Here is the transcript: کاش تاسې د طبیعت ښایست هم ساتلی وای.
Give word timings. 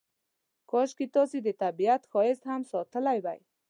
کاش 0.69 0.91
تاسې 1.15 1.37
د 1.43 1.49
طبیعت 1.63 2.01
ښایست 2.11 2.43
هم 2.51 2.61
ساتلی 2.71 3.19
وای. 3.25 3.39